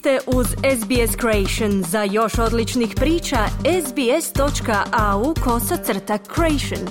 [0.00, 1.82] ste uz SBS Creation.
[1.82, 3.36] Za još odličnih priča,
[3.86, 6.88] sbs.au kosacrta creation.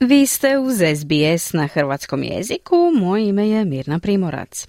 [0.00, 2.76] Vi ste uz SBS na hrvatskom jeziku.
[2.94, 4.68] Moje ime je Mirna Primorac.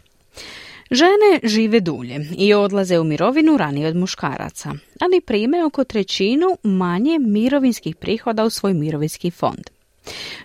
[0.92, 7.20] Žene žive dulje i odlaze u mirovinu ranije od muškaraca, ali prime oko trećinu manje
[7.20, 9.73] mirovinskih prihoda u svoj mirovinski fond.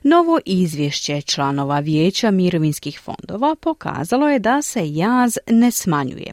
[0.02, 6.32] Novo izvješće članova vijeća mirovinskih fondova pokazalo je da se jaz ne smanjuje,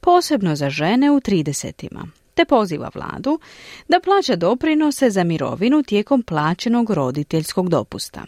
[0.00, 1.88] posebno za žene u 30
[2.34, 3.38] te poziva vladu
[3.88, 8.24] da plaća doprinose za mirovinu tijekom plaćenog roditeljskog dopusta.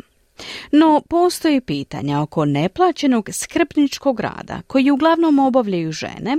[0.72, 6.36] No, postoji pitanja oko neplaćenog skrbničkog rada koji uglavnom obavljaju žene,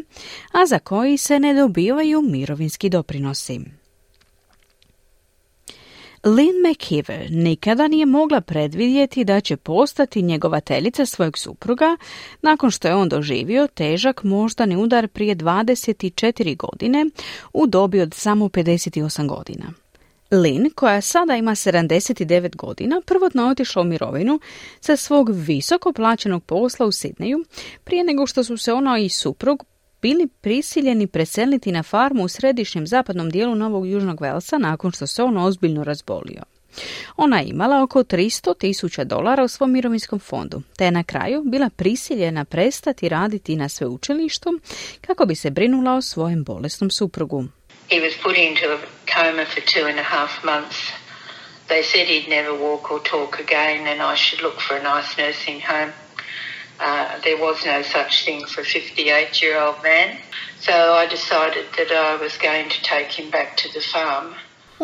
[0.51, 3.59] a za koji se ne dobivaju mirovinski doprinosi.
[6.23, 11.97] Lynn McKeever nikada nije mogla predvidjeti da će postati njegovateljica svojeg supruga
[12.41, 17.05] nakon što je on doživio težak moždani udar prije 24 godine
[17.53, 19.73] u dobi od samo 58 godina.
[20.31, 24.39] Lynn, koja sada ima 79 godina, prvotno otišla u mirovinu
[24.79, 27.45] sa svog visoko plaćenog posla u Sidneju,
[27.83, 29.65] prije nego što su se ona i suprug
[30.03, 35.23] bili prisiljeni preseliti na farmu u središnjem zapadnom dijelu Novog Južnog Velsa nakon što se
[35.23, 36.43] on ozbiljno razbolio.
[37.17, 41.43] Ona je imala oko 300 tisuća dolara u svom mirovinskom fondu, te je na kraju
[41.45, 44.59] bila prisiljena prestati raditi na sveučilištu
[45.01, 47.43] kako bi se brinula o svojem bolesnom suprugu.
[47.89, 48.77] He was put into a
[49.13, 50.77] coma for two and a half months.
[51.67, 55.11] They said he'd never walk or talk again and I should look for a nice
[55.23, 56.02] nursing home.
[56.85, 60.19] Uh, there was no such thing for a 58 year old man.
[60.59, 64.35] So I decided that I was going to take him back to the farm.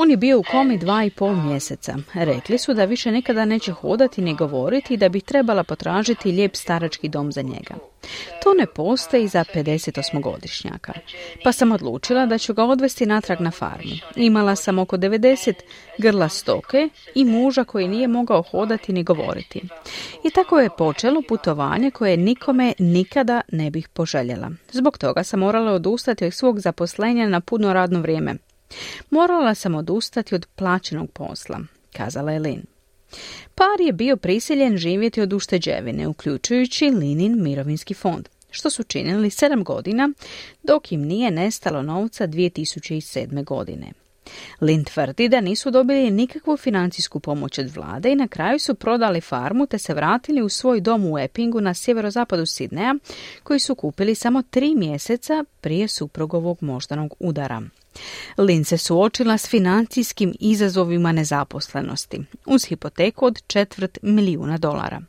[0.02, 1.95] On je bio u komi dva i pol mjeseca.
[2.14, 6.55] Rekli su da više nikada neće hodati ni govoriti i da bi trebala potražiti lijep
[6.55, 7.75] starački dom za njega.
[8.44, 10.92] To ne postoji za 58-godišnjaka.
[11.44, 13.95] Pa sam odlučila da ću ga odvesti natrag na farmu.
[14.15, 15.54] Imala sam oko 90
[15.98, 19.61] grla stoke i muža koji nije mogao hodati ni govoriti.
[20.23, 24.52] I tako je počelo putovanje koje nikome nikada ne bih poželjela.
[24.71, 28.36] Zbog toga sam morala odustati od svog zaposlenja na puno radno vrijeme.
[29.09, 31.59] Morala sam odustati od plaćenog posla,
[31.93, 32.63] kazala je Lin.
[33.55, 39.63] Par je bio prisiljen živjeti od ušteđevine, uključujući Linin mirovinski fond, što su činili sedam
[39.63, 40.09] godina,
[40.63, 43.43] dok im nije nestalo novca 2007.
[43.43, 43.91] godine.
[44.61, 49.21] Lin tvrdi da nisu dobili nikakvu financijsku pomoć od vlade i na kraju su prodali
[49.21, 52.95] farmu te se vratili u svoj dom u Eppingu na sjeverozapadu Sidneja
[53.43, 57.61] koji su kupili samo tri mjeseca prije suprugovog moždanog udara.
[58.37, 65.02] Lin se suočila s financijskim izazovima nezaposlenosti uz hipoteku od četvrt milijuna dolara.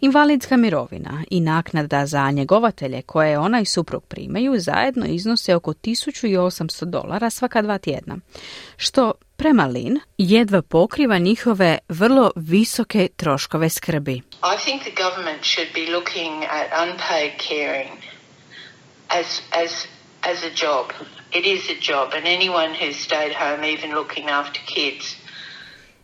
[0.00, 6.84] Invalidska mirovina i naknada za njegovatelje koje ona i suprug primaju zajedno iznose oko 1800
[6.84, 8.16] dolara svaka dva tjedna,
[8.76, 14.12] što prema Lin jedva pokriva njihove vrlo visoke troškove skrbi.
[14.14, 17.98] I think the government should be looking at unpaid caring
[19.08, 19.86] as, as,
[20.22, 20.86] as a job.
[21.32, 25.16] It is a job and anyone who's stayed home even looking after kids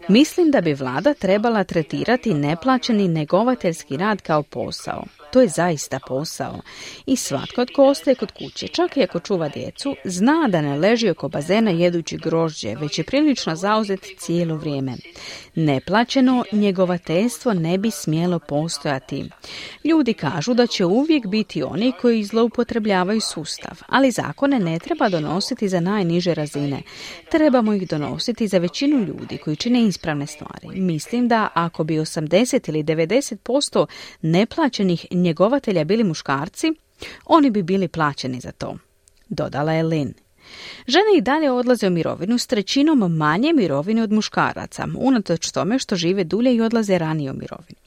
[0.08, 5.04] Mislim da bi vlada trebala tretirati neplaćeni negovateljski rad kao posao.
[5.36, 6.60] To je zaista posao.
[7.06, 11.10] I svatko tko ostaje kod kuće, čak i ako čuva djecu, zna da ne leži
[11.10, 14.92] oko bazena jedući grožđe, već je prilično zauzet cijelo vrijeme.
[15.54, 19.30] Neplaćeno njegovateljstvo ne bi smjelo postojati.
[19.84, 25.68] Ljudi kažu da će uvijek biti oni koji zloupotrebljavaju sustav, ali zakone ne treba donositi
[25.68, 26.82] za najniže razine.
[27.30, 30.80] Trebamo ih donositi za većinu ljudi koji čine ispravne stvari.
[30.80, 33.86] Mislim da ako bi 80 ili 90%
[34.22, 36.72] neplaćenih njegovatelja bili muškarci,
[37.26, 38.76] oni bi bili plaćeni za to.
[39.28, 40.14] Dodala je Lin.
[40.86, 45.96] Žene i dalje odlaze u mirovinu s trećinom manje mirovine od muškaraca, unatoč tome što
[45.96, 47.85] žive dulje i odlaze ranije u mirovinu.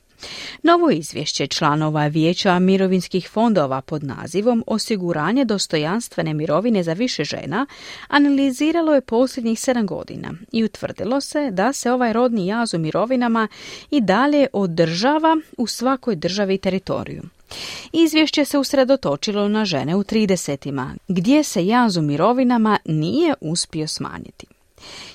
[0.63, 7.66] Novo izvješće članova Vijeća mirovinskih fondova pod nazivom Osiguranje dostojanstvene mirovine za više žena
[8.07, 13.48] analiziralo je posljednjih sedam godina i utvrdilo se da se ovaj rodni jaz u mirovinama
[13.92, 17.24] i dalje održava u svakoj državi i teritoriju.
[17.94, 24.45] Izvješće se usredotočilo na žene u 30 gdje se jaz u mirovinama nije uspio smanjiti.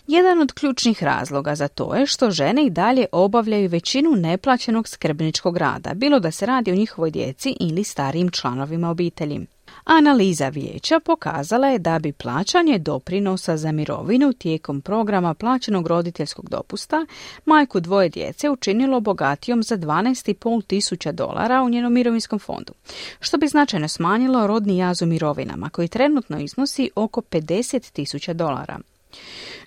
[0.06, 5.56] Jedan od ključnih razloga za to je što žene i dalje obavljaju većinu neplaćenog skrbničkog
[5.56, 9.46] rada, bilo da se radi o njihovoj djeci ili starijim članovima obitelji.
[9.84, 17.06] Analiza vijeća pokazala je da bi plaćanje doprinosa za mirovinu tijekom programa plaćenog roditeljskog dopusta
[17.44, 22.72] majku dvoje djece učinilo bogatijom za 12,5 tisuća dolara u njenom mirovinskom fondu,
[23.20, 28.78] što bi značajno smanjilo rodni jaz u mirovinama koji trenutno iznosi oko 50 tisuća dolara.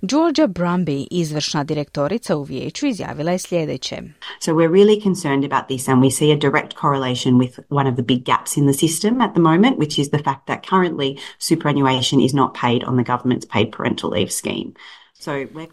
[0.01, 3.95] Georgia Brumby, izvršna direktorica u vijeću, izjavila je sljedeće.
[4.39, 7.95] So we're really concerned about this and we see a direct correlation with one of
[7.95, 11.17] the big gaps in the system at the moment, which is the fact that currently
[11.39, 14.73] superannuation is not paid on the government's paid parental leave scheme.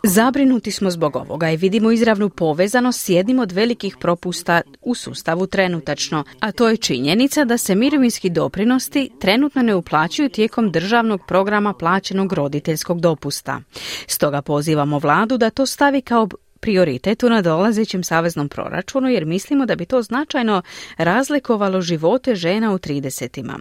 [0.03, 5.47] Zabrinuti smo zbog ovoga i vidimo izravnu povezanost s jednim od velikih propusta u sustavu
[5.47, 11.73] trenutačno, a to je činjenica da se mirovinski doprinosti trenutno ne uplaćuju tijekom državnog programa
[11.73, 13.61] plaćenog roditeljskog dopusta.
[14.07, 16.29] Stoga pozivamo vladu da to stavi kao
[16.65, 20.63] prioritet u nadolazećem saveznom proračunu jer mislimo da bi to značajno
[20.97, 23.59] razlikovalo živote žena u 30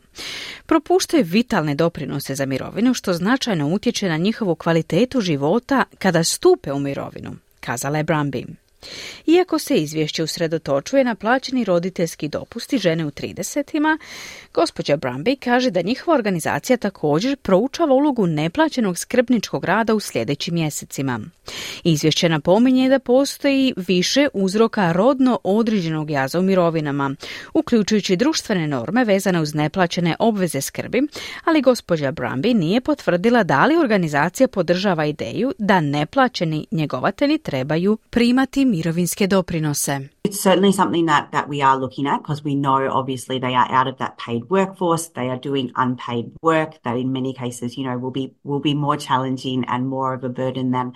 [0.65, 6.79] Propuštaju vitalne doprinose za mirovinu što značajno utječe na njihovu kvalitetu života kada stupe u
[6.79, 8.62] mirovinu, kazala je Brambi.
[9.25, 13.97] Iako se izvješće usredotočuje na plaćeni roditeljski dopusti žene u 30
[14.53, 21.19] gospođa Brumby kaže da njihova organizacija također proučava ulogu neplaćenog skrbničkog rada u sljedećim mjesecima.
[21.83, 27.15] Izvješće napominje da postoji više uzroka rodno određenog jaza u mirovinama,
[27.53, 31.01] uključujući društvene norme vezane uz neplaćene obveze skrbi,
[31.44, 38.65] ali gospođa Brumby nije potvrdila da li organizacija podržava ideju da neplaćeni njegovatelji trebaju primati
[38.74, 40.10] mirovinske doprinose.
[40.24, 43.70] It's certainly something that, that we are looking at because we know obviously they are
[43.70, 47.84] out of that paid workforce, they are doing unpaid work that in many cases, you
[47.84, 50.94] know, will be will be more challenging and more of a burden than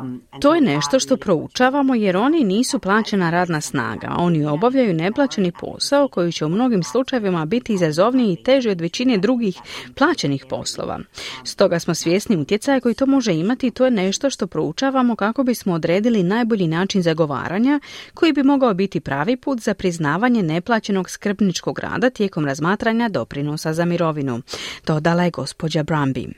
[0.00, 4.14] Um, to je nešto što proučavamo jer oni nisu plaćena radna snaga.
[4.18, 9.18] Oni obavljaju neplaćeni posao koji će u mnogim slučajevima biti izazovniji i teži od većine
[9.18, 9.58] drugih
[9.94, 10.98] plaćenih poslova.
[11.44, 15.44] Stoga smo svjesni utjecaja koji to može imati i to je nešto što proučavamo kako
[15.44, 17.80] bismo odredili najbolji način zagovaranja
[18.14, 23.84] koji bi mogao biti pravi put za priznavanje neplaćenog skrbničkog rada tijekom razmatranja doprinosa za
[23.84, 24.42] mirovinu.
[24.86, 26.28] Dodala je gospođa Brambi.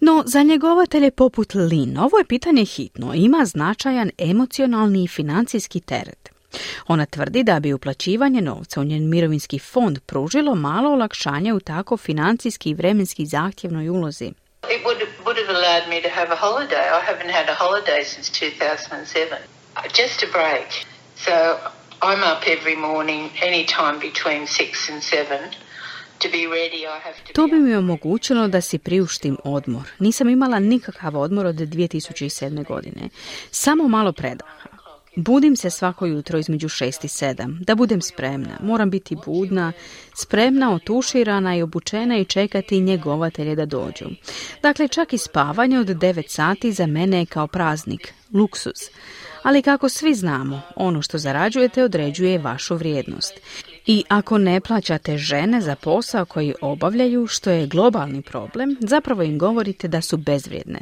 [0.00, 6.28] No, za njegovatelje poput Lin, ovo je pitanje hitno, ima značajan emocionalni i financijski teret.
[6.86, 11.96] Ona tvrdi da bi uplaćivanje novca u njen mirovinski fond pružilo malo olakšanje u tako
[11.96, 14.32] financijski i vremenski zahtjevnoj ulozi.
[14.76, 16.86] It would, would have allowed me to have a holiday.
[16.98, 19.38] I haven't had a holiday since 2007.
[20.00, 20.68] Just a break.
[21.26, 21.34] So
[22.02, 25.65] I'm up every morning, any time between 6 and 7
[27.34, 29.82] to bi mi omogućilo da si priuštim odmor.
[29.98, 32.66] Nisam imala nikakav odmor od 2007.
[32.66, 33.08] godine.
[33.50, 34.76] Samo malo predaha.
[35.16, 38.58] Budim se svako jutro između 6 i 7, da budem spremna.
[38.62, 39.72] Moram biti budna,
[40.14, 44.04] spremna, otuširana i obučena i čekati njegovatelje da dođu.
[44.62, 48.90] Dakle, čak i spavanje od 9 sati za mene je kao praznik, luksus.
[49.42, 53.34] Ali kako svi znamo, ono što zarađujete određuje vašu vrijednost.
[53.86, 59.38] I ako ne plaćate žene za posao koji obavljaju, što je globalni problem, zapravo im
[59.38, 60.80] govorite da su bezvrijedne.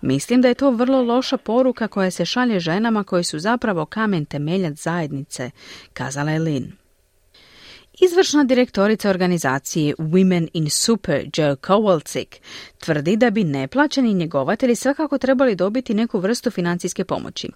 [0.00, 4.24] Mislim da je to vrlo loša poruka koja se šalje ženama koji su zapravo kamen
[4.24, 5.50] temeljac zajednice,
[5.92, 6.70] kazala je Lynn.
[8.00, 12.36] Izvršna direktorica organizacije Women in Super, Joe Kowalczyk,
[12.78, 17.48] tvrdi da bi neplaćeni njegovatelji svakako trebali dobiti neku vrstu financijske pomoći,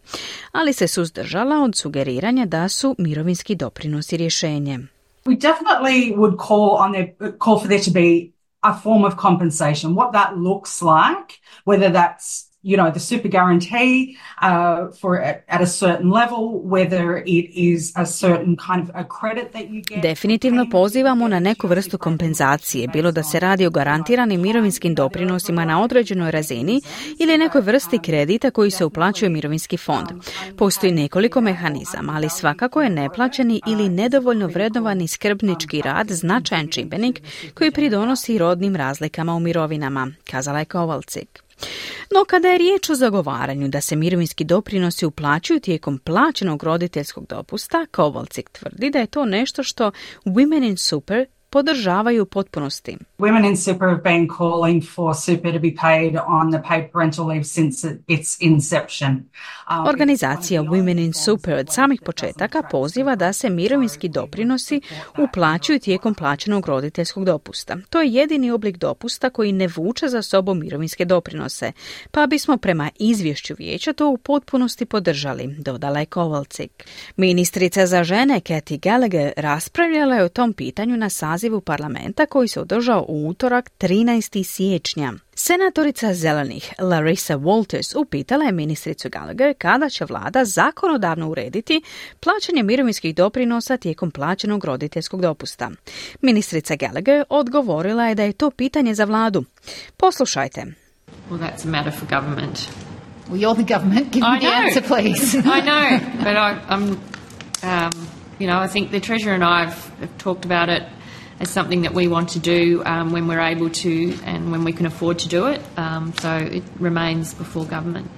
[0.53, 4.79] ali se suzdržala od sugeriranja da su mirovinski doprinosi rješenje.
[5.24, 7.08] We definitely would call on their,
[7.39, 9.94] call for there to be a form of compensation.
[9.94, 15.67] What that looks like, whether that's you know the super guarantee uh, for at a
[15.67, 20.67] certain level whether it is a certain kind of a credit that you get Definitivno
[20.70, 26.31] pozivamo na neku vrstu kompenzacije bilo da se radi o garantiranim mirovinskim doprinosima na određenoj
[26.31, 26.81] razini
[27.19, 30.06] ili nekoj vrsti kredita koji se uplaćuje mirovinski fond.
[30.56, 37.22] Postoji nekoliko mehanizama, ali svakako je neplaćeni ili nedovoljno vrednovani skrbnički rad značajan čimbenik
[37.55, 41.49] koji pridonosi rodnim razlikama u mirovinama, kazala je Kovalcik.
[42.14, 47.86] No kada je riječ o zagovaranju da se mirovinski doprinosi uplaćuju tijekom plaćenog roditeljskog dopusta,
[47.90, 49.90] Kovalcik tvrdi da je to nešto što
[50.24, 52.96] Women in Super podržavaju u potpunosti.
[53.19, 57.26] Women in super have been calling for super to be paid on the paid parental
[57.26, 59.10] leave since its inception.
[59.10, 64.80] Um, Organizacija Women in Super od samih početaka poziva da se mirovinski doprinosi
[65.19, 67.76] uplaćuju tijekom plaćenog roditeljskog dopusta.
[67.90, 71.72] To je jedini oblik dopusta koji ne vuče za sobom mirovinske doprinose,
[72.10, 76.84] pa bismo prema izvješću vijeća to u potpunosti podržali, dodala je Kovalcik.
[77.16, 82.49] Ministrica za žene Kathy Gallagher raspravljala je o tom pitanju na saz sazivu parlamenta koji
[82.49, 84.44] se održao u utorak 13.
[84.44, 85.13] siječnja.
[85.35, 91.82] Senatorica zelenih Larissa Walters upitala je ministricu Gallagher kada će vlada zakonodavno urediti
[92.20, 95.70] plaćanje mirovinskih doprinosa tijekom plaćenog roditeljskog dopusta.
[96.20, 99.44] Ministrica Gallagher odgovorila je da je to pitanje za vladu.
[99.97, 100.65] Poslušajte.
[101.31, 102.59] Well, that's a matter for government.
[103.29, 104.13] Well, you're the government.
[104.13, 105.39] Give me the answer, please.
[105.56, 105.87] I know,
[106.25, 106.85] but I, I'm,
[107.63, 107.93] um,
[108.39, 110.82] you know, I think the Treasurer and I have, have talked about it
[111.41, 114.73] as something that we want to do um, when we're able to and when we
[114.73, 115.61] can afford to do it.
[115.77, 118.11] Um, so it remains before government.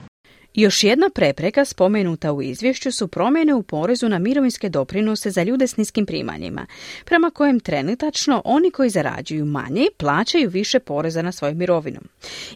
[0.54, 5.66] Još jedna prepreka spomenuta u izvješću su promjene u porezu na mirovinske doprinose za ljude
[5.66, 6.66] s niskim primanjima,
[7.04, 12.00] prema kojem trenutačno oni koji zarađuju manje plaćaju više poreza na svoju mirovinu.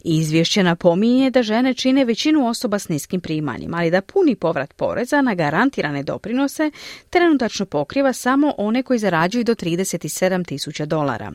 [0.05, 5.23] Izvješće napominje da žene čine većinu osoba s niskim primanjima, ali da puni povrat poreza
[5.23, 6.71] na garantirane doprinose
[7.11, 11.33] trenutačno pokriva samo one koji zarađuju do 37 tisuća dolara.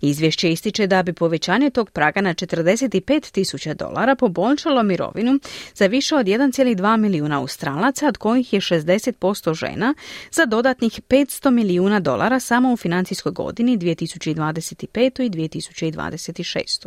[0.00, 5.38] Izvješće ističe da bi povećanje tog praga na 45 tisuća dolara poboljšalo mirovinu
[5.74, 9.94] za više od 1,2 milijuna australaca, od kojih je 60% žena,
[10.30, 15.22] za dodatnih 500 milijuna dolara samo u financijskoj godini 2025.
[15.22, 16.86] i 2026.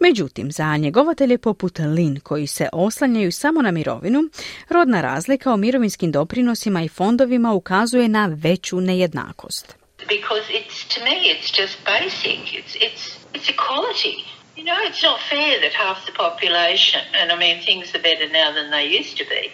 [0.00, 4.20] Međutim, za njegovatelje poput Lin koji se oslanjaju samo na mirovinu,
[4.68, 9.81] rodna razlika u mirovinskim doprinosima i fondovima ukazuje na veću nejednakost.
[10.08, 12.54] Because it's to me it's just basic.
[12.54, 14.24] It's it's it's equality.
[14.56, 18.28] You know, it's not fair that half the population, and I mean things are better
[18.28, 19.50] now than they used to be,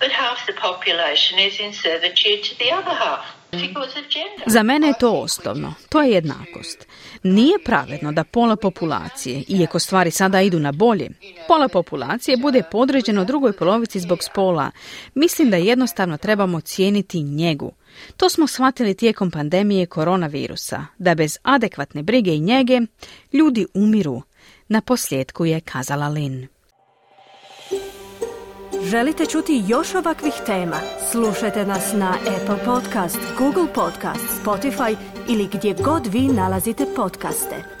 [0.00, 3.24] but half the population is in servitude to the other half.
[4.46, 6.86] Za mene je to osnovno, to je jednakost.
[7.22, 11.08] Nije pravedno da pola populacije, iako stvari sada idu na bolje,
[11.48, 14.70] pola populacije bude podređeno drugoj polovici zbog spola.
[15.14, 17.72] Mislim da jednostavno trebamo cijeniti njegu.
[18.16, 22.80] To smo shvatili tijekom pandemije koronavirusa, da bez adekvatne brige i njege
[23.32, 24.22] ljudi umiru.
[24.68, 26.46] Na posljedku je kazala Lin.
[28.82, 30.76] Želite čuti još ovakvih tema?
[31.10, 34.96] Slušajte nas na Apple Podcast, Google Podcast, Spotify
[35.28, 37.75] ili gdje god vi nalazite podcaste.